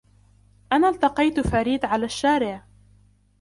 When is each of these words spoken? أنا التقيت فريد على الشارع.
أنا 0.71 0.89
التقيت 0.89 1.39
فريد 1.39 1.85
على 1.85 2.05
الشارع. 2.05 2.67